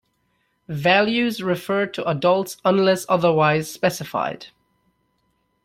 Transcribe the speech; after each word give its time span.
Values 0.67 1.43
refer 1.43 1.85
to 1.85 2.03
adults 2.09 2.57
unless 2.65 3.05
otherwise 3.07 3.69
specified. 3.71 4.47